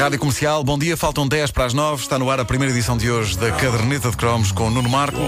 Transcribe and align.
Rádio 0.00 0.18
Comercial, 0.18 0.64
bom 0.64 0.78
dia, 0.78 0.96
faltam 0.96 1.28
10 1.28 1.50
para 1.50 1.66
as 1.66 1.74
9. 1.74 2.02
Está 2.02 2.18
no 2.18 2.30
ar 2.30 2.40
a 2.40 2.44
primeira 2.46 2.72
edição 2.72 2.96
de 2.96 3.10
hoje 3.10 3.36
da 3.36 3.52
Caderneta 3.52 4.10
de 4.10 4.16
Cromos 4.16 4.50
com 4.50 4.70
Nuno 4.70 4.88
Marco. 4.88 5.18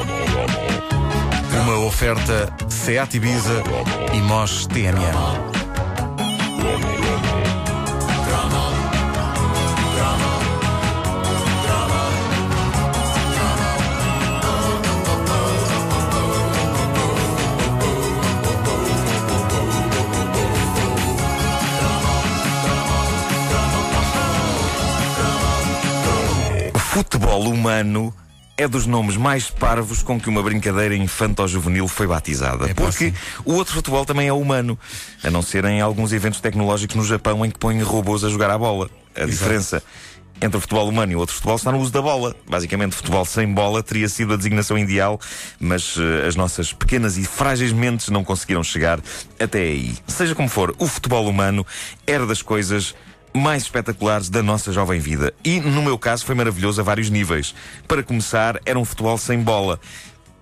Uma 1.63 1.79
oferta 1.81 2.51
Seat 2.71 3.19
Ibiza 3.19 3.63
e 4.15 4.21
Mosh 4.23 4.67
TMN. 4.69 5.53
Humano 27.63 28.13
é 28.57 28.67
dos 28.67 28.87
nomes 28.87 29.17
mais 29.17 29.49
parvos 29.49 30.03
com 30.03 30.21
que 30.21 30.29
uma 30.29 30.43
brincadeira 30.43 30.97
infanto-juvenil 30.97 31.87
foi 31.87 32.09
batizada. 32.09 32.69
É 32.69 32.75
porque 32.75 33.05
assim. 33.07 33.15
o 33.45 33.55
outro 33.55 33.75
futebol 33.75 34.05
também 34.05 34.27
é 34.27 34.33
humano, 34.33 34.77
a 35.23 35.31
não 35.31 35.43
ser 35.43 35.65
em 35.65 35.81
alguns 35.81 36.13
eventos 36.13 36.41
tecnológicos 36.41 36.97
no 36.97 37.05
Japão 37.05 37.47
em 37.47 37.51
que 37.51 37.59
põem 37.59 37.81
robôs 37.83 38.25
a 38.25 38.29
jogar 38.29 38.51
à 38.51 38.59
bola. 38.59 38.91
A 39.15 39.25
diferença 39.27 39.81
entre 40.41 40.57
o 40.57 40.61
futebol 40.61 40.89
humano 40.89 41.13
e 41.13 41.15
o 41.15 41.21
outro 41.21 41.37
futebol 41.37 41.55
está 41.55 41.71
no 41.71 41.79
uso 41.79 41.93
da 41.93 42.03
bola. 42.03 42.35
Basicamente, 42.49 42.97
futebol 42.97 43.25
sem 43.25 43.47
bola 43.47 43.81
teria 43.81 44.09
sido 44.09 44.35
a 44.35 44.37
designação 44.37 44.77
ideal, 44.77 45.21
mas 45.61 45.97
eh, 45.97 46.27
as 46.27 46.35
nossas 46.35 46.73
pequenas 46.73 47.17
e 47.17 47.25
frágeis 47.25 47.71
mentes 47.71 48.09
não 48.09 48.25
conseguiram 48.25 48.65
chegar 48.65 49.01
até 49.39 49.61
aí. 49.61 49.95
Seja 50.09 50.35
como 50.35 50.49
for, 50.49 50.75
o 50.81 50.89
futebol 50.89 51.29
humano 51.29 51.65
era 52.05 52.27
das 52.27 52.43
coisas 52.43 52.93
mais 53.35 53.63
espetaculares 53.65 54.29
da 54.29 54.43
nossa 54.43 54.73
jovem 54.73 55.01
vida. 55.01 55.33
E, 55.45 55.61
no 55.61 55.83
meu 55.83 55.99
caso, 55.99 56.25
foi 56.25 56.35
maravilhoso 56.35 56.81
a 56.81 56.85
vários 56.85 57.09
níveis. 57.11 57.55
Para 57.89 58.03
começar, 58.03 58.61
era 58.67 58.79
um 58.79 58.85
futebol 58.85 59.17
sem 59.19 59.41
bola. 59.41 59.81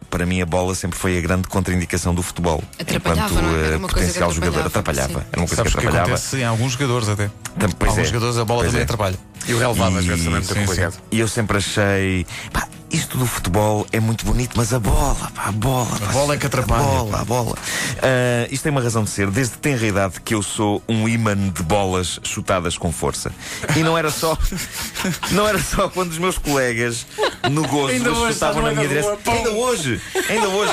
Para 0.08 0.26
mim, 0.26 0.40
a 0.42 0.46
bola 0.46 0.74
sempre 0.74 0.98
foi 0.98 1.16
a 1.16 1.20
grande 1.20 1.46
contraindicação 1.46 2.12
do 2.12 2.20
futebol. 2.20 2.60
Atrapalhava, 2.80 3.28
enquanto 3.32 3.44
não 3.44 3.56
é? 3.56 3.66
Era 3.66 3.78
uma 3.78 3.88
coisa 3.88 4.08
que 4.12 4.18
potencial 4.18 4.32
jogador. 4.32 4.66
atrapalhava, 4.66 5.20
sim. 5.20 5.26
Era 5.30 5.40
uma 5.40 5.46
coisa 5.46 5.56
Sabes 5.56 5.72
que 5.72 5.78
que 5.80 5.86
atrapalhava. 5.86 6.14
acontece 6.14 6.36
em 6.38 6.44
alguns 6.44 6.72
jogadores 6.72 7.08
até. 7.08 7.30
Tam- 7.58 7.70
pois 7.78 7.90
alguns 7.90 8.04
é. 8.04 8.08
jogadores 8.08 8.36
a 8.38 8.44
bola 8.44 8.60
Pois 8.60 8.70
também 8.72 8.80
é. 8.80 8.84
atrapalha. 8.84 9.18
E 9.46 9.54
o 9.54 9.58
relevado 9.58 9.98
às 9.98 10.04
vezes 10.04 10.24
também 10.24 10.40
muito 10.40 10.54
complicado. 10.54 10.98
E 11.12 11.20
eu 11.20 11.28
sempre 11.28 11.58
achei. 11.58 12.26
Pá, 12.52 12.66
isto 12.90 13.16
do 13.16 13.26
futebol 13.26 13.86
é 13.92 14.00
muito 14.00 14.24
bonito, 14.24 14.52
mas 14.56 14.72
a 14.74 14.78
bola, 14.78 15.30
pá, 15.34 15.44
a 15.46 15.52
bola. 15.52 15.98
pá, 15.98 16.12
bola 16.12 16.34
é 16.34 16.36
que 16.36 16.46
atrapalha. 16.46 16.82
A 16.82 16.86
bola, 16.86 17.20
a 17.20 17.24
bola. 17.24 17.58
Ah, 18.02 18.48
isto 18.50 18.62
tem 18.64 18.72
uma 18.72 18.80
razão 18.80 19.04
de 19.04 19.10
ser. 19.10 19.30
Desde 19.30 19.56
tenra 19.58 19.86
idade 19.86 20.20
que 20.20 20.34
eu 20.34 20.42
sou 20.42 20.82
um 20.88 21.08
imã 21.08 21.36
de 21.36 21.62
bolas 21.62 22.18
chutadas 22.22 22.76
com 22.76 22.90
força. 22.92 23.32
E 23.76 23.80
não 23.80 23.96
era 23.96 24.10
só. 24.10 24.36
não 25.32 25.46
era 25.46 25.58
só 25.58 25.88
quando 25.88 26.10
os 26.10 26.18
meus 26.18 26.38
colegas 26.38 27.06
no 27.50 27.66
gozo 27.66 27.94
chutavam 28.32 28.62
na 28.62 28.72
minha 28.72 28.88
direção. 28.88 29.18
Ainda 29.26 29.50
hoje, 29.50 30.00
ainda 30.28 30.48
hoje. 30.48 30.72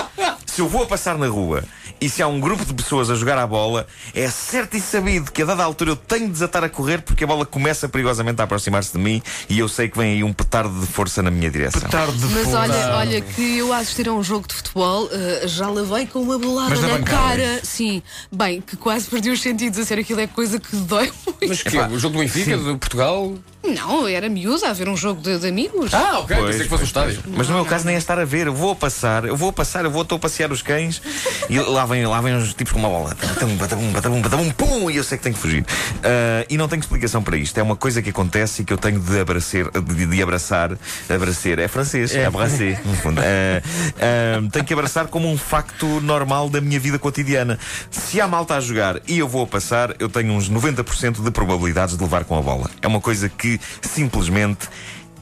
Se 0.57 0.61
eu 0.61 0.67
vou 0.67 0.81
a 0.81 0.85
passar 0.87 1.19
na 1.19 1.27
rua. 1.27 1.63
E 2.01 2.09
se 2.09 2.19
há 2.23 2.27
um 2.27 2.39
grupo 2.39 2.65
de 2.65 2.73
pessoas 2.73 3.11
a 3.11 3.15
jogar 3.15 3.37
à 3.37 3.45
bola, 3.45 3.85
é 4.11 4.27
certo 4.27 4.75
e 4.75 4.81
sabido 4.81 5.31
que 5.31 5.43
a 5.43 5.45
dada 5.45 5.63
altura 5.63 5.91
eu 5.91 5.95
tenho 5.95 6.25
de 6.25 6.31
desatar 6.31 6.63
a 6.63 6.69
correr 6.69 7.01
porque 7.03 7.23
a 7.23 7.27
bola 7.27 7.45
começa 7.45 7.87
perigosamente 7.87 8.41
a 8.41 8.43
aproximar-se 8.45 8.91
de 8.91 8.97
mim 8.97 9.21
e 9.47 9.59
eu 9.59 9.67
sei 9.67 9.87
que 9.87 9.95
vem 9.95 10.13
aí 10.13 10.23
um 10.23 10.33
petardo 10.33 10.79
de 10.79 10.87
força 10.87 11.21
na 11.21 11.29
minha 11.29 11.51
direção. 11.51 11.81
Petardo 11.81 12.11
de 12.13 12.25
Mas 12.33 12.45
fogo. 12.45 12.57
olha, 12.57 12.95
olha 12.95 13.21
que 13.21 13.57
eu 13.57 13.71
a 13.71 13.77
assistir 13.77 14.07
a 14.09 14.13
um 14.13 14.23
jogo 14.23 14.47
de 14.47 14.55
futebol 14.55 15.07
eh, 15.11 15.43
já 15.45 15.69
levei 15.69 16.07
com 16.07 16.21
uma 16.23 16.39
bolada 16.39 16.71
Mas 16.71 16.81
na 16.81 16.97
na, 16.97 17.03
cara. 17.05 17.59
Sim, 17.63 18.01
bem, 18.31 18.59
que 18.61 18.75
quase 18.77 19.07
perdi 19.07 19.29
os 19.29 19.41
sentidos 19.41 19.77
a 19.77 19.85
sério, 19.85 20.03
aquilo 20.03 20.19
é 20.21 20.27
coisa 20.27 20.59
que 20.59 20.75
dói 20.75 21.11
muito. 21.25 21.47
Mas 21.47 21.61
que 21.61 21.77
O 21.77 21.99
jogo 21.99 22.15
do 22.15 22.19
Benfica, 22.19 22.57
do 22.57 22.77
Portugal. 22.79 23.35
Não, 23.63 24.07
era 24.07 24.29
miúda 24.29 24.69
a 24.69 24.73
ver 24.73 24.87
um 24.87 24.95
jogo 24.95 25.21
de, 25.21 25.39
de 25.39 25.47
amigos. 25.47 25.93
Ah, 25.93 26.19
ok, 26.19 26.37
Pois, 26.37 26.51
pensei 26.51 26.63
que 26.63 26.69
fosse 26.69 26.91
pois, 26.93 27.09
estádio. 27.11 27.23
Mas 27.35 27.49
no 27.49 27.55
meu 27.55 27.65
caso 27.65 27.85
nem 27.85 27.95
é 27.95 27.97
estar 27.97 28.17
a 28.17 28.23
ver, 28.23 28.47
eu 28.47 28.53
vou 28.53 28.71
a 28.71 28.75
passar, 28.75 29.25
eu 29.25 29.35
vou 29.35 29.49
a 29.49 29.53
passar, 29.53 29.83
eu 29.83 29.91
vou 29.91 30.03
estou 30.03 30.15
a 30.15 30.19
passear 30.19 30.46
os 30.53 30.61
cães 30.61 31.01
e 31.49 31.59
lá 31.59 31.85
vêm, 31.85 32.05
lá 32.05 32.19
vêm 32.21 32.35
os 32.35 32.53
tipos 32.53 32.73
com 32.73 32.79
uma 32.79 32.89
bola. 32.89 33.15
Batabum, 33.15 33.55
batabum, 33.55 33.91
batabum, 33.91 34.21
batabum, 34.21 34.51
pum, 34.51 34.91
e 34.91 34.97
eu 34.97 35.03
sei 35.03 35.17
que 35.17 35.23
tenho 35.23 35.35
que 35.35 35.41
fugir. 35.41 35.65
Ah, 36.03 36.45
e 36.49 36.57
não 36.57 36.67
tenho 36.67 36.79
explicação 36.79 37.21
para 37.21 37.37
isto. 37.37 37.57
É 37.57 37.63
uma 37.63 37.75
coisa 37.75 38.01
que 38.01 38.09
acontece 38.09 38.61
e 38.61 38.65
que 38.65 38.73
eu 38.73 38.77
tenho 38.77 38.99
de 38.99 39.19
abraçar, 39.19 39.71
de, 39.71 40.05
de 40.05 40.21
abraçar, 40.21 40.77
abraçar, 41.09 41.59
é 41.59 41.67
francês, 41.67 42.15
é. 42.15 42.25
abracer, 42.25 42.79
no 42.85 42.95
fundo. 42.95 43.21
Ah, 43.21 43.61
ah, 43.99 44.49
tenho 44.51 44.65
que 44.65 44.73
abraçar 44.73 45.07
como 45.07 45.29
um 45.29 45.37
facto 45.37 45.85
normal 46.01 46.49
da 46.49 46.61
minha 46.61 46.79
vida 46.79 46.99
cotidiana. 46.99 47.59
Se 47.91 48.19
há 48.21 48.27
malta 48.27 48.55
a 48.55 48.59
jogar 48.59 48.99
e 49.07 49.19
eu 49.19 49.27
vou 49.27 49.43
a 49.43 49.47
passar, 49.47 49.95
eu 49.99 50.09
tenho 50.09 50.33
uns 50.33 50.49
90% 50.49 51.23
de 51.23 51.31
probabilidades 51.31 51.97
de 51.97 52.03
levar 52.03 52.23
com 52.23 52.37
a 52.37 52.41
bola. 52.41 52.69
É 52.81 52.87
uma 52.87 53.01
coisa 53.01 53.29
que 53.29 53.59
simplesmente 53.81 54.67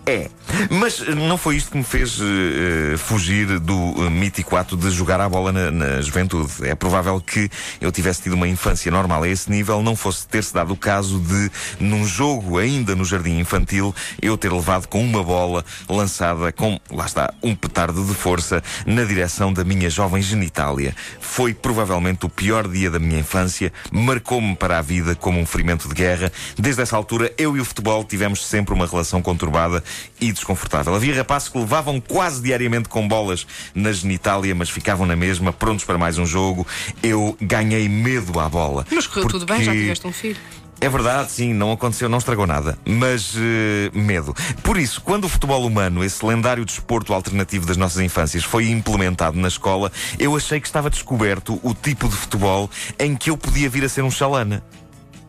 é. 0.05 0.29
Mas 0.69 0.99
não 0.99 1.37
foi 1.37 1.57
isto 1.57 1.71
que 1.71 1.77
me 1.77 1.83
fez 1.83 2.19
eh, 2.21 2.95
fugir 2.97 3.59
do 3.59 4.05
eh, 4.05 4.09
mítico 4.09 4.55
ato 4.55 4.77
de 4.77 4.89
jogar 4.89 5.19
à 5.19 5.27
bola 5.27 5.51
na, 5.51 5.71
na 5.71 6.01
juventude. 6.01 6.51
É 6.65 6.75
provável 6.75 7.19
que 7.19 7.49
eu 7.81 7.91
tivesse 7.91 8.21
tido 8.21 8.33
uma 8.33 8.47
infância 8.47 8.91
normal 8.91 9.23
a 9.23 9.27
esse 9.27 9.49
nível, 9.49 9.81
não 9.81 9.95
fosse 9.95 10.27
ter-se 10.27 10.53
dado 10.53 10.73
o 10.73 10.77
caso 10.77 11.19
de, 11.19 11.51
num 11.79 12.05
jogo 12.05 12.57
ainda 12.57 12.95
no 12.95 13.03
jardim 13.03 13.39
infantil, 13.39 13.93
eu 14.21 14.37
ter 14.37 14.51
levado 14.51 14.87
com 14.87 15.03
uma 15.03 15.23
bola 15.23 15.65
lançada 15.89 16.51
com, 16.51 16.79
lá 16.91 17.05
está, 17.05 17.33
um 17.43 17.55
petardo 17.55 18.03
de 18.05 18.13
força 18.13 18.63
na 18.85 19.03
direção 19.03 19.51
da 19.51 19.63
minha 19.63 19.89
jovem 19.89 20.21
genitália. 20.21 20.95
Foi 21.19 21.53
provavelmente 21.53 22.25
o 22.25 22.29
pior 22.29 22.67
dia 22.67 22.89
da 22.89 22.99
minha 22.99 23.19
infância, 23.19 23.73
marcou-me 23.91 24.55
para 24.55 24.77
a 24.77 24.81
vida 24.81 25.15
como 25.15 25.39
um 25.39 25.45
ferimento 25.45 25.89
de 25.89 25.95
guerra. 25.95 26.31
Desde 26.57 26.81
essa 26.81 26.95
altura, 26.95 27.33
eu 27.37 27.57
e 27.57 27.59
o 27.59 27.65
futebol 27.65 28.03
tivemos 28.03 28.45
sempre 28.45 28.73
uma 28.73 28.85
relação 28.85 29.21
conturbada 29.21 29.83
e 30.19 30.31
desconfortável. 30.31 30.93
Havia 30.95 31.15
rapazes 31.15 31.49
que 31.49 31.57
levavam 31.57 31.99
quase 31.99 32.41
diariamente 32.41 32.89
com 32.89 33.07
bolas 33.07 33.45
na 33.73 33.91
genitália, 33.91 34.53
mas 34.55 34.69
ficavam 34.69 35.05
na 35.05 35.15
mesma, 35.15 35.51
prontos 35.53 35.85
para 35.85 35.97
mais 35.97 36.17
um 36.17 36.25
jogo. 36.25 36.65
Eu 37.03 37.37
ganhei 37.41 37.87
medo 37.89 38.39
à 38.39 38.47
bola. 38.49 38.85
Mas 38.91 39.07
correu 39.07 39.27
tudo 39.27 39.45
bem, 39.45 39.59
já 39.63 39.71
Porque- 39.71 39.81
tiveste 39.81 40.07
um 40.07 40.11
filho. 40.11 40.37
é 40.81 40.89
verdade, 40.89 41.31
sim, 41.31 41.53
não 41.53 41.71
aconteceu, 41.71 42.07
não 42.09 42.17
estragou 42.17 42.45
nada. 42.45 42.77
Mas 42.85 43.33
eh, 43.37 43.89
medo. 43.93 44.35
Por 44.63 44.77
isso, 44.77 45.01
quando 45.01 45.25
o 45.25 45.29
futebol 45.29 45.65
humano, 45.65 46.03
esse 46.03 46.25
lendário 46.25 46.65
desporto 46.65 47.13
alternativo 47.13 47.65
das 47.65 47.77
nossas 47.77 48.01
infâncias, 48.01 48.43
foi 48.43 48.69
implementado 48.69 49.37
na 49.39 49.47
escola, 49.47 49.91
eu 50.19 50.35
achei 50.35 50.59
que 50.59 50.67
estava 50.67 50.89
descoberto 50.89 51.59
o 51.63 51.73
tipo 51.73 52.07
de 52.09 52.15
futebol 52.15 52.69
em 52.99 53.15
que 53.15 53.29
eu 53.29 53.37
podia 53.37 53.69
vir 53.69 53.83
a 53.85 53.89
ser 53.89 54.01
um 54.03 54.11
chalana. 54.11 54.63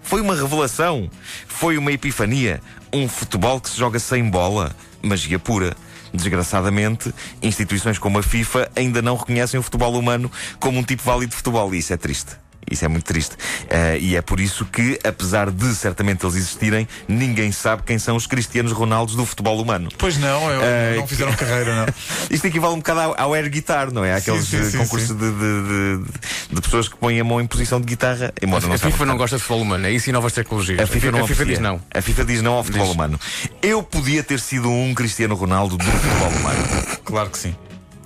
Foi 0.07 0.21
uma 0.21 0.37
revelação. 0.37 1.11
Foi 1.49 1.77
uma 1.77 1.91
epifania. 1.91 2.63
Um 2.93 3.09
futebol 3.09 3.61
que 3.61 3.69
se 3.69 3.77
joga 3.77 3.99
sem 3.99 4.31
bola. 4.31 4.75
Magia 5.03 5.39
pura. 5.39 5.77
Desgraçadamente, 6.15 7.13
instituições 7.43 7.99
como 7.99 8.19
a 8.21 8.23
FIFA 8.23 8.71
ainda 8.77 9.03
não 9.03 9.17
reconhecem 9.17 9.59
o 9.59 9.63
futebol 9.63 9.99
humano 9.99 10.31
como 10.61 10.79
um 10.79 10.83
tipo 10.85 11.03
válido 11.03 11.31
de 11.31 11.37
futebol. 11.37 11.75
E 11.75 11.79
isso 11.79 11.93
é 11.93 11.97
triste. 11.97 12.46
Isso 12.71 12.85
é 12.85 12.89
muito 12.89 13.05
triste. 13.05 13.37
Eh, 13.71 13.99
e 14.01 14.17
é 14.17 14.23
por 14.23 14.41
isso 14.41 14.65
que, 14.65 14.99
apesar 15.05 15.51
de 15.51 15.75
certamente 15.75 16.25
eles 16.25 16.35
existirem, 16.37 16.87
ninguém 17.09 17.53
sabe 17.53 17.83
quem 17.85 17.99
são 17.99 18.17
os 18.17 18.27
Cristianos 18.27 18.73
Ronaldos 18.73 19.15
do 19.15 19.25
futebol 19.25 19.61
humano. 19.61 19.89
Pois 19.99 20.17
não, 20.19 20.51
eu- 20.51 20.61
Eh, 20.63 20.95
não 20.97 21.07
fizeram 21.07 21.33
carreira, 21.35 21.75
não. 21.87 21.87
Isto 22.31 22.47
equivale 22.47 22.75
um 22.75 22.79
bocado 22.79 23.01
ao, 23.01 23.21
ao 23.21 23.35
air 23.35 23.49
guitar, 23.49 23.91
não 23.93 24.05
é? 24.05 24.15
Aqueles 24.15 24.47
sim, 24.47 24.59
eh, 24.59 24.65
sim, 24.65 24.79
concursos 24.79 25.09
sim. 25.09 25.17
De, 25.17 25.31
de- 25.31 25.99
de- 25.99 26.55
de 26.57 26.61
pessoas 26.61 26.89
que 26.89 26.97
põem 26.97 27.21
a 27.21 27.25
mão 27.25 27.41
em 27.41 27.47
posição 27.47 27.81
de 27.81 27.87
guitarra. 27.87 28.33
Embora 28.43 28.67
não 28.67 28.75
A 28.75 28.79
FIFA 28.79 29.07
não 29.07 29.17
gosta 29.17 29.37
de 29.37 29.43
futebol 29.43 29.63
humano, 29.63 29.87
é 29.87 29.91
isso 29.93 30.09
e 30.11 30.13
novas 30.13 30.33
tecnologias. 30.33 30.81
A 30.81 30.87
FIFA, 30.87 31.13
não 31.13 31.25
a 31.25 31.29
FIFA 31.29 31.45
diz 31.47 31.59
não. 31.59 31.81
A 31.93 32.03
FIFA 32.03 32.25
diz 32.25 32.43
não 32.43 32.53
ao 32.55 32.65
futebol 32.65 32.87
Diz. 32.87 32.95
humano. 32.95 33.21
Eu 33.63 33.83
podia 33.83 34.23
ter 34.23 34.41
sido 34.41 34.69
um 34.71 34.95
Cristiano 34.95 35.35
Ronaldo 35.35 35.77
do 35.77 35.85
futebol 35.85 36.29
humano. 36.29 36.59
Claro 37.05 37.31
que 37.31 37.39
sim. 37.39 37.55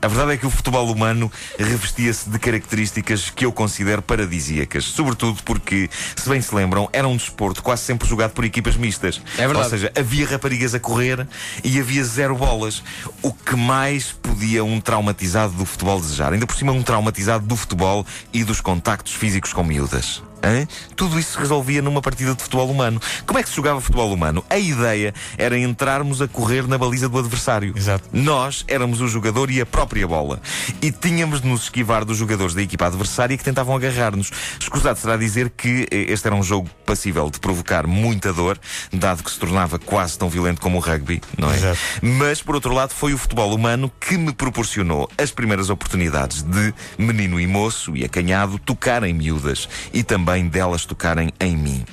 A 0.03 0.09
verdade 0.09 0.33
é 0.33 0.37
que 0.39 0.47
o 0.47 0.51
futebol 0.51 0.91
humano 0.91 1.31
revestia-se 1.59 2.31
de 2.31 2.39
características 2.39 3.29
que 3.29 3.45
eu 3.45 3.53
considero 3.53 4.01
paradisíacas. 4.01 4.85
Sobretudo 4.85 5.43
porque, 5.43 5.91
se 6.17 6.29
bem 6.29 6.41
se 6.41 6.55
lembram, 6.55 6.89
era 6.93 7.07
um 7.07 7.17
desporto 7.17 7.63
quase 7.63 7.83
sempre 7.83 8.09
jogado 8.09 8.33
por 8.33 8.45
equipas 8.45 8.77
mistas. 8.77 9.21
É 9.37 9.47
verdade. 9.47 9.65
Ou 9.65 9.71
seja, 9.71 9.93
havia 9.95 10.27
raparigas 10.27 10.75
a 10.75 10.81
correr 10.81 11.27
e 11.63 11.79
havia 11.79 12.03
zero 12.03 12.35
bolas. 12.35 12.83
O 13.23 13.33
que 13.33 13.55
mais 13.57 14.13
podia 14.13 14.65
um 14.65 14.81
traumatizado 14.81 15.53
do 15.53 15.67
futebol 15.67 16.01
desejar? 16.01 16.33
Ainda 16.33 16.47
por 16.47 16.57
cima, 16.57 16.73
um 16.73 16.83
traumatizado 16.83 17.47
do 17.47 17.57
futebol 17.57 18.07
e 18.33 18.43
dos 18.43 18.61
contactos 18.61 19.13
físicos 19.13 19.53
com 19.53 19.63
miúdas. 19.63 20.23
Hã? 20.43 20.67
Tudo 20.97 21.19
isso 21.19 21.33
se 21.33 21.39
resolvia 21.39 21.83
numa 21.83 22.01
partida 22.01 22.35
de 22.35 22.43
futebol 22.43 22.71
humano. 22.71 23.01
Como 23.27 23.39
é 23.39 23.43
que 23.43 23.49
se 23.49 23.57
jogava 23.57 23.81
futebol 23.81 24.13
humano? 24.13 24.45
A 24.49 24.59
ideia 24.59 25.15
era 25.37 25.59
entrarmos 25.59 26.23
a 26.23 26.29
correr 26.29 26.67
na 26.67 26.79
baliza 26.79 27.09
do 27.09 27.19
adversário. 27.19 27.75
Exato. 27.77 28.09
Nós 28.13 28.65
éramos 28.69 29.01
o 29.01 29.09
jogador 29.09 29.51
e 29.51 29.61
a 29.61 29.67
própria 29.67 30.07
bola. 30.07 30.41
E 30.81 30.91
tínhamos 30.91 31.41
de 31.41 31.49
nos 31.49 31.65
esquivar 31.65 32.05
dos 32.05 32.17
jogadores 32.17 32.55
da 32.55 32.63
equipa 32.63 32.87
adversária 32.87 33.37
que 33.37 33.45
tentavam 33.45 33.75
agarrar-nos. 33.77 34.31
Escusado 34.59 34.99
será 34.99 35.17
dizer 35.17 35.51
que 35.51 35.87
eh, 35.91 36.07
este 36.09 36.27
era 36.27 36.35
um 36.35 36.43
jogo 36.43 36.69
passível 36.87 37.31
de 37.31 37.39
provocar 37.39 37.87
muita 37.87 38.33
dor, 38.33 38.59
dado 38.93 39.23
que 39.23 39.31
se 39.31 39.39
tornava 39.39 39.79
quase 39.79 40.19
tão 40.19 40.29
violento 40.29 40.61
como 40.61 40.79
o 40.79 40.81
rugby, 40.81 41.21
não 41.39 41.51
é? 41.51 41.57
Exato. 41.57 41.79
Mas, 42.03 42.43
por 42.43 42.55
outro 42.55 42.73
lado, 42.73 42.93
foi 42.93 43.13
o 43.13 43.19
futebol 43.19 43.55
humano 43.55 43.93
que 44.01 44.17
me 44.17 44.33
proporcionou 44.33 45.09
as 45.19 45.31
primeiras 45.31 45.71
oportunidades 45.71 46.43
de 46.43 46.73
menino 46.99 47.41
e 47.41 47.47
moço 47.47 47.97
e 47.97 48.05
acanhado 48.05 48.59
tocarem 48.59 49.13
miúdas 49.13 49.69
e 49.93 50.03
também 50.03 50.30
delas 50.49 50.85
tocarem 50.85 51.31
em 51.41 51.57
mim. 51.57 51.85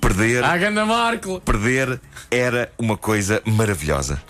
Perder, 0.00 0.44
Ah, 0.44 0.56
ganda 0.56 0.84
Marco! 0.86 1.40
perder 1.40 2.00
era 2.30 2.70
uma 2.78 2.96
coisa 2.96 3.42
maravilhosa. 3.44 4.20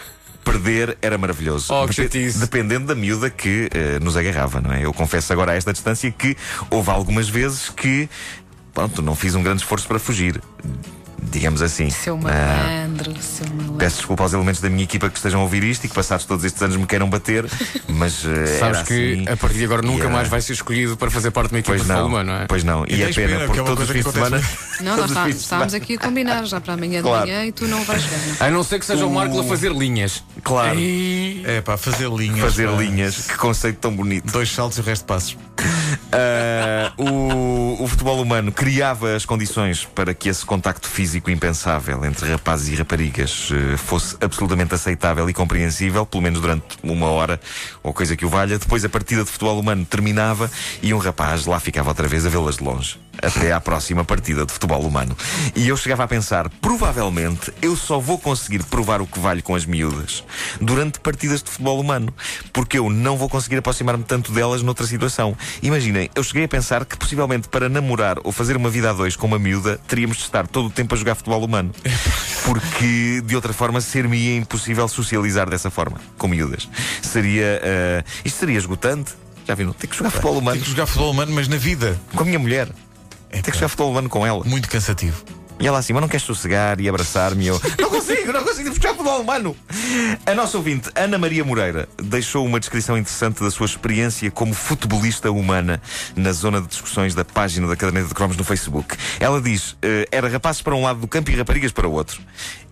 Perder 0.45 0.97
era 1.03 1.19
maravilhoso. 1.19 1.73
Oh, 1.75 1.87
que 1.87 1.93
chatice. 1.95 2.39
dependendo 2.39 2.87
da 2.87 2.95
miúda 2.95 3.29
que 3.29 3.69
eh, 3.75 3.99
nos 4.01 4.17
agarrava, 4.17 4.61
não 4.63 4.73
é? 4.73 4.83
Eu 4.85 4.95
confesso 4.95 5.31
agora 5.33 5.53
a 5.53 5.55
esta 5.55 5.73
distância 5.73 6.11
que 6.11 6.37
houve 6.71 6.91
algumas 6.91 7.29
vezes 7.29 7.69
que, 7.69 8.09
pronto, 8.73 9.03
não 9.03 9.15
fiz 9.15 9.35
um 9.35 9.43
grande 9.43 9.61
esforço 9.63 9.87
para 9.87 9.99
fugir. 9.99 10.41
Digamos 11.21 11.61
assim. 11.63 11.91
Seu 11.91 12.15
Ah, 12.15 12.19
malandro, 12.21 13.15
seu 13.21 13.47
malandro. 13.49 13.77
Peço 13.77 13.97
desculpa 13.97 14.23
aos 14.23 14.33
elementos 14.33 14.61
da 14.61 14.71
minha 14.71 14.85
equipa 14.85 15.11
que 15.11 15.17
estejam 15.17 15.41
a 15.41 15.43
ouvir 15.43 15.63
isto 15.65 15.85
e 15.85 15.89
que 15.89 15.95
passados 15.95 16.25
todos 16.25 16.45
estes 16.45 16.63
anos 16.63 16.77
me 16.77 16.87
queiram 16.87 17.09
bater, 17.11 17.45
mas 17.89 18.25
eh, 18.25 18.59
Sabes 18.59 18.79
era 18.79 18.85
que 18.85 19.13
assim. 19.15 19.29
a 19.29 19.37
partir 19.37 19.59
de 19.59 19.65
agora 19.65 19.83
nunca 19.83 20.09
mais 20.09 20.29
vai 20.29 20.41
ser 20.41 20.53
escolhido 20.55 20.97
para 20.97 21.11
fazer 21.11 21.31
parte 21.31 21.51
de 21.51 21.55
uma 21.57 21.59
equipa 21.61 21.77
Pois 21.77 21.83
de 21.83 21.89
não, 21.89 22.09
não 22.25 22.35
é? 22.35 22.47
pois 22.47 22.65
não. 22.65 22.85
E, 22.89 22.95
E 22.95 23.03
é 23.03 23.13
pena, 23.13 23.29
pena, 23.29 23.39
porque 23.47 23.53
que 23.53 23.61
é 23.61 23.65
todos 23.65 23.85
os 23.85 23.91
fins 23.91 24.05
de 24.05 24.13
semana. 24.13 24.43
Não, 24.81 24.97
nós 24.97 25.11
está- 25.11 25.25
de 25.25 25.31
estávamos 25.37 25.75
aqui 25.75 25.95
a 25.95 25.99
combinar 25.99 26.45
já 26.45 26.61
para 26.61 26.75
amanhã 26.75 27.03
Claro. 27.03 27.27
de 27.27 27.33
manhã 27.33 27.45
e 27.47 27.53
tu 27.53 27.67
não 27.69 27.85
vais 27.85 28.03
ver. 28.05 28.19
não? 28.41 28.47
A 28.47 28.51
não 28.51 28.63
ser 28.65 28.79
que 28.79 28.87
seja 28.87 29.05
o 29.05 29.09
O- 29.11 29.15
Marco 29.15 29.39
a 29.41 29.45
fazer 29.45 29.73
linhas. 29.73 30.23
Claro. 30.43 30.79
Ei. 30.79 31.43
É 31.45 31.61
pá, 31.61 31.77
fazer 31.77 32.09
linhas. 32.09 32.41
Fazer 32.41 32.69
pá. 32.69 32.77
linhas, 32.77 33.17
que 33.27 33.37
conceito 33.37 33.79
tão 33.81 33.95
bonito. 33.95 34.31
Dois 34.33 34.51
saltos 34.51 34.79
e 34.79 34.81
o 34.81 34.85
resto 34.85 35.03
de 35.03 35.07
passos. 35.09 35.37
Ah, 36.11 36.78
o, 36.99 37.83
o 37.83 37.87
futebol 37.87 38.21
humano 38.21 38.53
criava 38.53 39.15
as 39.15 39.25
condições 39.25 39.85
para 39.85 40.15
que 40.15 40.29
esse 40.29 40.45
contacto 40.45 40.89
físico 40.89 41.31
impensável 41.31 42.05
entre 42.05 42.31
rapazes 42.31 42.69
e 42.69 42.75
raparigas 42.75 43.51
eh, 43.53 43.77
fosse 43.77 44.17
absolutamente 44.21 44.75
aceitável 44.75 45.29
e 45.29 45.35
compreensível, 45.35 46.07
pelo 46.07 46.23
menos 46.23 46.41
durante 46.41 46.65
uma 46.83 47.07
hora 47.07 47.41
ou 47.83 47.93
coisa 47.93 48.17
que 48.17 48.25
o 48.25 48.29
valha. 48.29 48.59
Depois 48.59 48.85
a 48.85 48.89
partida 48.89 49.25
de 49.25 49.31
futebol 49.31 49.59
humano 49.59 49.85
terminava 49.85 50.51
e 50.83 50.93
um 50.95 50.99
rapaz 50.99 51.47
lá 51.47 51.59
ficava 51.61 51.89
outra 51.91 52.09
vez 52.09 52.25
a 52.27 52.29
vê-las 52.29 52.57
de 52.57 52.65
longe. 52.65 52.99
Até 53.21 53.53
à 53.53 53.61
próxima 53.61 54.05
partida 54.05 54.47
de 54.47 54.53
futebol 54.53 54.81
humano. 54.81 55.17
E 55.57 55.67
eu 55.67 55.77
chegava 55.77 56.05
a 56.05 56.09
pensar: 56.09 56.49
provavelmente 56.49 57.53
eu 57.61 57.75
só 57.75 57.99
vou 57.99 58.17
conseguir 58.17 58.63
provar 58.63 59.01
o 59.01 59.09
que 59.09 59.19
valho 59.19 59.43
com 59.43 59.57
as 59.57 59.67
miúdas 59.67 60.23
durante 60.61 61.01
partidas 61.01 61.43
de 61.43 61.51
futebol 61.51 61.81
humano, 61.81 62.15
porque 62.53 62.79
eu 62.79 62.89
não 62.89 63.17
vou 63.17 63.29
conseguir 63.29 63.57
aproximar-me 63.57 64.05
tanto 64.05 64.31
delas 64.31 64.63
noutra 64.63 64.87
situação. 64.87 65.37
Imaginem, 65.61 66.09
eu 66.15 66.23
cheguei 66.23 66.45
a 66.45 66.49
pensar 66.49 66.78
que 66.85 66.97
possivelmente 66.97 67.49
para 67.49 67.69
namorar 67.69 68.19
ou 68.25 68.33
fazer 68.33 68.57
uma 68.57 68.69
vida 68.71 68.91
a 68.91 68.93
dois 68.93 69.17
com 69.17 69.27
uma 69.27 69.39
miúda 69.39 69.79
teríamos 69.89 70.17
de 70.17 70.23
estar 70.25 70.47
todo 70.47 70.67
o 70.67 70.71
tempo 70.71 70.95
a 70.95 70.99
jogar 70.99 71.15
futebol 71.15 71.45
humano, 71.45 71.73
porque 72.45 73.23
de 73.25 73.35
outra 73.37 73.53
forma 73.53 73.81
ser-me 73.81 74.37
impossível 74.37 74.87
socializar 74.89 75.49
dessa 75.49 75.71
forma, 75.71 76.01
com 76.17 76.29
miúdas. 76.29 76.69
Seria. 77.03 77.61
eh, 77.63 78.05
isto 78.25 78.39
seria 78.41 78.59
esgotante. 78.59 79.13
Já 79.47 79.55
viram? 79.55 79.73
Ter 79.73 79.87
que 79.87 79.97
jogar 79.97 80.11
futebol 80.11 80.33
Tem 80.35 80.43
humano 80.43 80.61
que 80.61 80.69
jogar 80.71 80.87
futebol 80.87 81.11
humano, 81.11 81.33
mas 81.35 81.49
na 81.49 81.57
vida. 81.57 81.99
com 82.15 82.23
a 82.23 82.27
minha 82.27 82.39
mulher. 82.39 82.69
É 83.31 83.41
Ter 83.41 83.51
que 83.51 83.57
jogar 83.59 83.69
futebol 83.69 83.91
humano 83.91 84.09
com 84.09 84.27
ela. 84.27 84.45
muito 84.45 84.69
cansativo. 84.69 85.23
E 85.61 85.67
ela 85.67 85.79
assim, 85.79 85.93
mas 85.93 86.01
não 86.01 86.09
queres 86.09 86.25
sossegar 86.25 86.81
e 86.81 86.89
abraçar-me? 86.89 87.47
Eu, 87.49 87.61
não 87.81 87.91
consigo, 87.91 88.33
não 88.33 88.45
consigo 88.45 88.71
buscar 88.71 88.95
futebol 89.09 89.21
humano. 89.21 89.57
A 90.25 90.35
nossa 90.35 90.57
ouvinte, 90.57 90.91
Ana 90.95 91.19
Maria 91.19 91.45
Moreira, 91.45 91.89
deixou 92.03 92.47
uma 92.47 92.61
descrição 92.61 92.97
interessante 92.97 93.43
da 93.43 93.51
sua 93.51 93.67
experiência 93.67 94.31
como 94.31 94.55
futebolista 94.55 95.31
humana 95.31 95.81
na 96.15 96.33
zona 96.33 96.61
de 96.61 96.69
discussões 96.69 97.15
da 97.15 97.25
página 97.25 97.67
da 97.67 97.75
Caderneta 97.75 98.09
de 98.09 98.15
Cromos 98.15 98.37
no 98.37 98.45
Facebook. 98.45 98.97
Ela 99.19 99.41
diz, 99.41 99.77
eh, 99.83 100.07
era 100.13 100.29
rapazes 100.29 100.63
para 100.63 100.75
um 100.75 100.83
lado 100.83 101.01
do 101.01 101.09
campo 101.09 101.31
e 101.31 101.35
raparigas 101.35 101.73
para 101.73 101.89
o 101.89 101.93
outro. 101.93 102.21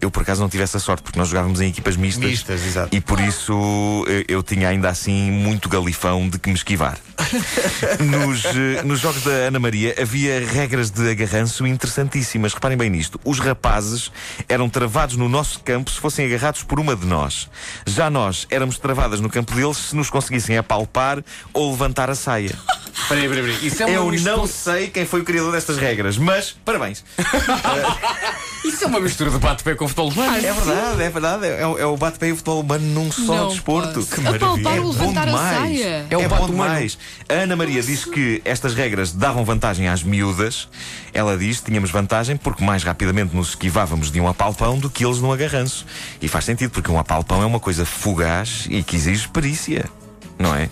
Eu, 0.00 0.11
por 0.11 0.23
acaso, 0.23 0.43
não 0.43 0.49
tive 0.49 0.62
essa 0.62 0.79
sorte, 0.79 1.03
porque 1.03 1.19
nós 1.19 1.29
jogávamos 1.29 1.61
em 1.61 1.69
equipas 1.69 1.97
mistas. 1.97 2.31
Mistas, 2.31 2.67
exato. 2.67 2.94
E 2.94 3.00
por 3.00 3.19
isso 3.19 4.05
eh, 4.09 4.25
eu 4.29 4.43
tinha 4.43 4.69
ainda 4.69 4.88
assim 4.91 5.31
muito 5.31 5.69
galifão 5.69 6.29
de 6.29 6.38
que 6.38 6.50
me 6.50 6.55
esquivar. 6.55 6.99
nos, 7.99 8.44
eh, 8.44 8.83
nos 8.85 9.00
jogos 9.00 9.23
da 9.25 9.31
Ana 9.31 9.59
Maria 9.59 9.94
havia 9.99 10.47
regras 10.47 10.91
de 10.91 11.11
agarranço 11.11 11.67
interessantíssimas. 11.67 12.53
Reparem 12.53 12.75
bem 12.76 12.90
nisto. 12.90 13.20
Os 13.25 13.38
rapazes 13.38 14.11
eram 14.49 14.69
travados 14.69 15.17
no 15.17 15.28
nosso 15.28 15.61
campo 15.61 15.90
se 15.90 15.99
fossem 15.99 16.26
agarrados 16.26 16.62
por 16.62 16.78
uma 16.78 16.94
de 16.94 17.06
nós. 17.06 17.49
Já 17.87 18.11
nós 18.11 18.46
éramos 18.50 18.78
travadas 18.78 19.20
no 19.20 19.28
campo 19.28 19.55
deles 19.55 19.76
se 19.76 19.96
nos 19.96 20.11
conseguissem 20.11 20.56
apalpar 20.58 21.23
ou 21.52 21.70
levantar 21.70 22.11
a 22.11 22.14
saia. 22.14 22.56
Espera 22.96 23.20
aí, 23.20 23.26
espera 23.26 23.46
aí, 23.46 23.50
espera 23.50 23.61
aí. 23.61 23.67
Isso 23.67 23.82
é 23.82 23.96
Eu 23.96 24.37
não 24.37 24.46
sei 24.46 24.88
quem 24.88 25.05
foi 25.05 25.20
o 25.20 25.25
criador 25.25 25.52
destas 25.52 25.76
regras, 25.76 26.17
mas 26.17 26.56
parabéns. 26.64 27.05
Isso 28.66 28.84
é 28.84 28.86
uma 28.86 29.00
mistura 29.00 29.30
de 29.30 29.38
bate-pé 29.38 29.74
com 29.74 29.86
futebol 29.88 30.10
humano. 30.10 30.36
É 30.36 30.52
verdade, 30.52 31.02
é 31.02 31.10
verdade. 31.10 31.46
É, 31.46 31.66
o- 31.66 31.78
é 31.78 31.86
o 31.86 31.96
bate-pé 31.96 32.28
e 32.28 32.32
o 32.32 32.36
futebol 32.36 32.60
humano 32.60 32.84
num 32.86 33.10
só 33.12 33.34
Não 33.36 33.48
desporto. 33.48 33.94
posso. 33.94 34.08
Que 34.14 34.20
maravilha. 34.20 34.46
Apalpar 34.46 34.76
É 34.76 34.80
bom 34.80 34.88
levantar 34.90 35.22
a 35.22 35.24
demais. 35.26 35.56
saia. 35.58 36.06
É 36.10 36.16
o 36.16 36.20
é 36.20 36.28
bom 36.28 36.34
humano. 36.36 36.52
demais. 36.52 36.98
A 37.28 37.32
Ana 37.34 37.56
Maria 37.56 37.82
diz 37.82 38.04
que 38.04 38.42
estas 38.44 38.74
regras 38.74 39.12
davam 39.12 39.44
vantagem 39.44 39.88
às 39.88 40.02
miúdas. 40.02 40.68
Ela 41.14 41.36
diz 41.36 41.60
que 41.60 41.66
tínhamos 41.66 41.90
vantagem 41.90 42.36
porque 42.36 42.64
mais 42.64 42.82
rapidamente 42.82 43.34
nos 43.34 43.50
esquivávamos 43.50 44.10
de 44.10 44.20
um 44.20 44.28
apalpão 44.28 44.78
do 44.78 44.90
que 44.90 45.04
eles 45.04 45.18
num 45.18 45.32
agarranço. 45.32 45.86
E 46.20 46.28
faz 46.28 46.44
sentido, 46.44 46.70
porque 46.70 46.90
um 46.90 46.98
apalpão 46.98 47.42
é 47.42 47.46
uma 47.46 47.60
coisa 47.60 47.84
fugaz 47.86 48.66
e 48.68 48.82
que 48.82 48.96
exige 48.96 49.28
perícia, 49.28 49.84
não 50.38 50.54
é? 50.54 50.68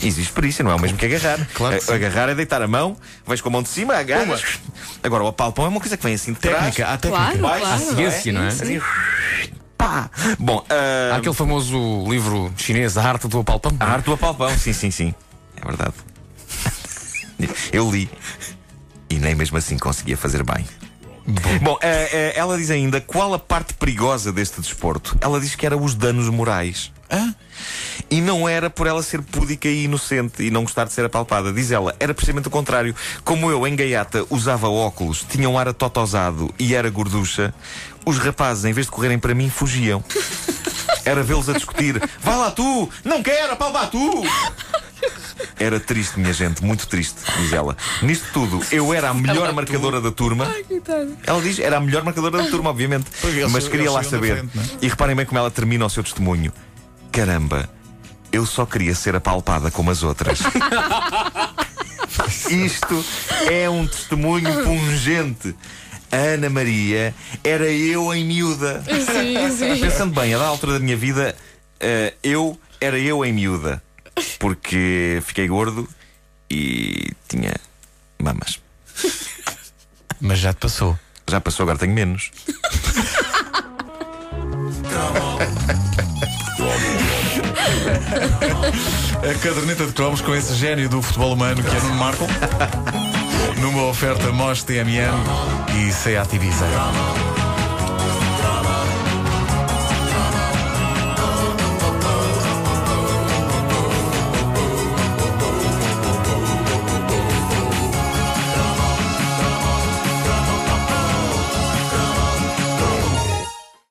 Exige 0.00 0.30
perícia, 0.30 0.62
não 0.62 0.70
é 0.70 0.74
o 0.74 0.80
mesmo 0.80 0.98
que 0.98 1.06
agarrar. 1.06 1.46
Claro 1.54 1.76
que 1.76 1.84
sim. 1.84 1.92
agarrar 1.92 2.28
é 2.28 2.34
deitar 2.34 2.60
a 2.60 2.68
mão, 2.68 2.96
vais 3.24 3.40
com 3.40 3.48
a 3.48 3.52
mão 3.52 3.62
de 3.62 3.68
cima, 3.68 3.94
agarras. 3.94 4.58
Agora, 5.02 5.24
o 5.24 5.26
apalpão 5.28 5.64
é 5.64 5.68
uma 5.68 5.80
coisa 5.80 5.96
que 5.96 6.02
vem 6.02 6.14
assim 6.14 6.32
de 6.32 6.38
trás. 6.38 6.74
Técnica, 6.74 6.86
há 6.86 6.98
técnica. 6.98 7.24
Claro, 7.24 7.38
baixo, 7.38 7.60
claro. 7.60 7.96
ciência, 7.96 8.32
não 8.32 8.42
é? 8.42 8.48
Assim, 8.48 8.80
pá. 9.76 10.10
Bom, 10.38 10.64
ah, 10.68 11.14
Há 11.14 11.16
aquele 11.16 11.34
famoso 11.34 12.04
livro 12.08 12.52
chinês, 12.56 12.98
A 12.98 13.08
Arte 13.08 13.26
do 13.28 13.40
Apalpão. 13.40 13.76
A 13.80 13.84
arte 13.86 14.04
do 14.04 14.12
apalpão, 14.12 14.56
sim, 14.58 14.72
sim, 14.72 14.90
sim. 14.90 15.14
É 15.56 15.64
verdade. 15.64 15.94
Eu 17.72 17.90
li. 17.90 18.10
E 19.08 19.18
nem 19.18 19.34
mesmo 19.34 19.56
assim 19.56 19.78
conseguia 19.78 20.16
fazer 20.16 20.42
bem. 20.42 20.66
Bom, 21.60 21.76
eh, 21.80 22.08
eh, 22.12 22.32
ela 22.36 22.56
diz 22.56 22.70
ainda 22.70 23.00
qual 23.00 23.34
a 23.34 23.38
parte 23.38 23.74
perigosa 23.74 24.32
deste 24.32 24.60
desporto. 24.60 25.16
Ela 25.20 25.40
diz 25.40 25.54
que 25.54 25.66
era 25.66 25.76
os 25.76 25.94
danos 25.94 26.28
morais. 26.28 26.92
Hã? 27.10 27.34
E 28.08 28.20
não 28.20 28.48
era 28.48 28.70
por 28.70 28.86
ela 28.86 29.02
ser 29.02 29.20
púdica 29.20 29.68
e 29.68 29.84
inocente 29.84 30.42
e 30.44 30.50
não 30.50 30.62
gostar 30.62 30.84
de 30.84 30.92
ser 30.92 31.04
apalpada. 31.04 31.52
Diz 31.52 31.70
ela, 31.72 31.94
era 31.98 32.14
precisamente 32.14 32.46
o 32.48 32.50
contrário. 32.50 32.94
Como 33.24 33.50
eu, 33.50 33.66
em 33.66 33.74
gaiata, 33.74 34.24
usava 34.30 34.68
óculos, 34.68 35.24
tinha 35.28 35.48
um 35.48 35.58
ar 35.58 35.68
atotosado 35.68 36.54
e 36.58 36.74
era 36.74 36.88
gorducha, 36.88 37.52
os 38.04 38.18
rapazes, 38.18 38.64
em 38.64 38.72
vez 38.72 38.86
de 38.86 38.92
correrem 38.92 39.18
para 39.18 39.34
mim, 39.34 39.50
fugiam. 39.50 40.02
Era 41.04 41.22
vê-los 41.22 41.48
a 41.48 41.52
discutir. 41.52 42.02
Vai 42.20 42.36
lá 42.36 42.50
tu! 42.50 42.90
Não 43.04 43.22
quero, 43.22 43.52
apalpa 43.52 43.86
tu! 43.86 44.24
Era 45.56 45.78
triste, 45.78 46.18
minha 46.18 46.32
gente, 46.32 46.64
muito 46.64 46.88
triste, 46.88 47.16
diz 47.38 47.52
ela. 47.52 47.76
Nisto 48.02 48.26
tudo, 48.32 48.60
eu 48.72 48.92
era 48.92 49.10
a 49.10 49.14
melhor 49.14 49.52
marcadora 49.52 50.00
da 50.00 50.10
turma. 50.10 50.52
Ela 51.24 51.40
diz, 51.40 51.60
era 51.60 51.76
a 51.76 51.80
melhor 51.80 52.02
marcadora 52.02 52.42
da 52.42 52.50
turma, 52.50 52.70
obviamente. 52.70 53.06
Mas 53.52 53.68
queria 53.68 53.90
lá 53.90 54.02
saber. 54.02 54.38
é? 54.38 54.44
E 54.82 54.88
reparem 54.88 55.14
bem 55.14 55.24
como 55.24 55.38
ela 55.38 55.50
termina 55.50 55.86
o 55.86 55.90
seu 55.90 56.02
testemunho. 56.02 56.52
Caramba, 57.12 57.68
eu 58.32 58.46
só 58.46 58.66
queria 58.66 58.94
ser 58.94 59.16
apalpada 59.16 59.70
como 59.70 59.90
as 59.90 60.02
outras. 60.02 60.40
Isto 62.50 63.04
é 63.50 63.68
um 63.68 63.86
testemunho 63.86 64.64
pungente. 64.64 65.54
A 66.10 66.16
Ana 66.16 66.48
Maria 66.48 67.14
era 67.42 67.70
eu 67.70 68.14
em 68.14 68.24
miúda. 68.24 68.82
Sim, 68.84 69.50
sim. 69.50 69.80
Pensando 69.80 70.18
bem, 70.18 70.34
a 70.34 70.38
da 70.38 70.46
altura 70.46 70.74
da 70.74 70.78
minha 70.78 70.96
vida, 70.96 71.36
eh, 71.80 72.14
eu 72.22 72.58
era 72.80 72.98
eu 72.98 73.24
em 73.24 73.32
miúda. 73.32 73.82
Porque 74.38 75.20
fiquei 75.24 75.48
gordo 75.48 75.88
e 76.50 77.12
tinha 77.28 77.54
mamas. 78.18 78.60
Mas 80.20 80.38
já 80.38 80.52
te 80.52 80.58
passou. 80.58 80.98
Já 81.28 81.40
passou, 81.40 81.64
agora 81.64 81.78
tenho 81.78 81.92
menos. 81.92 82.30
A 89.22 89.38
caderneta 89.38 89.86
de 89.86 89.92
cromos 89.92 90.20
com 90.20 90.34
esse 90.34 90.54
gênio 90.54 90.88
do 90.88 91.00
futebol 91.02 91.32
humano 91.32 91.62
que 91.62 91.76
é 91.76 91.80
Nuno 91.80 91.96
Marco. 91.96 92.26
Numa 93.60 93.84
oferta 93.84 94.30
Mos 94.32 94.62
TMN 94.62 95.12
e 95.76 95.92
Seat 95.92 96.34
Ibiza. 96.34 96.66